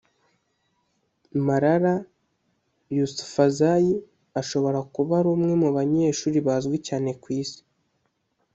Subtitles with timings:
[1.45, 1.93] Malala
[2.97, 3.91] Yousafzai
[4.41, 7.61] ashobora kuba ari umwe mu banyeshuri bazwi cyane ku Isi